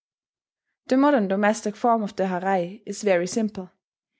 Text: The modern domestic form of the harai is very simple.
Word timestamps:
The 0.87 0.97
modern 0.97 1.27
domestic 1.27 1.75
form 1.75 2.01
of 2.01 2.15
the 2.15 2.23
harai 2.23 2.81
is 2.87 3.03
very 3.03 3.27
simple. 3.27 3.69